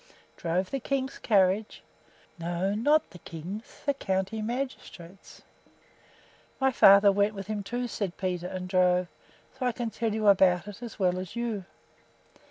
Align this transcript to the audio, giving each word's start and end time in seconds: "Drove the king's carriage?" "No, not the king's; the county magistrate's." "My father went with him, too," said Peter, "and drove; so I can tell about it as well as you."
"Drove 0.35 0.71
the 0.71 0.79
king's 0.79 1.19
carriage?" 1.19 1.83
"No, 2.39 2.73
not 2.73 3.11
the 3.11 3.19
king's; 3.19 3.81
the 3.85 3.93
county 3.93 4.41
magistrate's." 4.41 5.43
"My 6.59 6.71
father 6.71 7.11
went 7.11 7.35
with 7.35 7.45
him, 7.45 7.61
too," 7.61 7.87
said 7.87 8.17
Peter, 8.17 8.47
"and 8.47 8.67
drove; 8.67 9.09
so 9.59 9.67
I 9.67 9.71
can 9.71 9.91
tell 9.91 10.27
about 10.27 10.67
it 10.67 10.81
as 10.81 10.97
well 10.97 11.19
as 11.19 11.35
you." 11.35 11.65